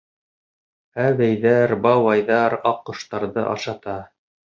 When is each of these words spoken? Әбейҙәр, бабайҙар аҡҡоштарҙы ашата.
Әбейҙәр, 1.03 1.75
бабайҙар 1.85 2.59
аҡҡоштарҙы 2.73 3.49
ашата. 3.57 4.01